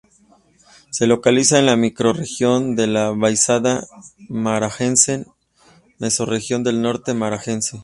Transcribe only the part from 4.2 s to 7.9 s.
Maranhense, mesorregión del Norte Maranhense.